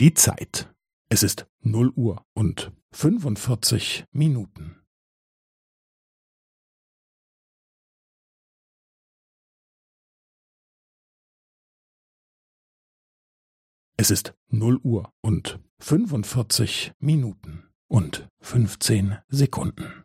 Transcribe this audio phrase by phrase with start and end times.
[0.00, 0.72] Die Zeit.
[1.10, 4.80] Es ist null Uhr und fünfundvierzig Minuten.
[13.96, 20.04] Es ist null Uhr und fünfundvierzig Minuten und fünfzehn Sekunden.